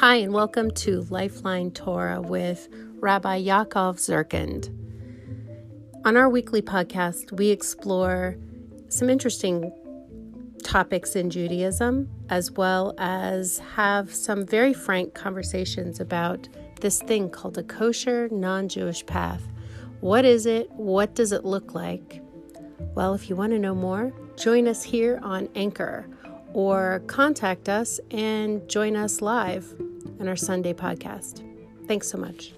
[0.00, 2.68] Hi, and welcome to Lifeline Torah with
[3.00, 4.68] Rabbi Yaakov Zirkind.
[6.04, 8.36] On our weekly podcast, we explore
[8.88, 9.72] some interesting
[10.62, 16.48] topics in Judaism, as well as have some very frank conversations about
[16.80, 19.42] this thing called a kosher non Jewish path.
[19.98, 20.70] What is it?
[20.70, 22.22] What does it look like?
[22.94, 26.06] Well, if you want to know more, join us here on Anchor
[26.54, 29.74] or contact us and join us live
[30.20, 31.44] on our Sunday podcast.
[31.86, 32.52] Thanks so much.